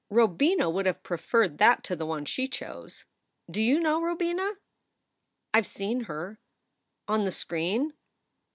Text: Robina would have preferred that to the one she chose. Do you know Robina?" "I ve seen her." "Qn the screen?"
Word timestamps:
Robina 0.09 0.67
would 0.67 0.87
have 0.87 1.03
preferred 1.03 1.59
that 1.59 1.83
to 1.83 1.95
the 1.95 2.07
one 2.07 2.25
she 2.25 2.47
chose. 2.47 3.05
Do 3.51 3.61
you 3.61 3.79
know 3.79 4.01
Robina?" 4.01 4.53
"I 5.53 5.61
ve 5.61 5.67
seen 5.67 5.99
her." 6.05 6.39
"Qn 7.07 7.23
the 7.25 7.31
screen?" 7.31 7.93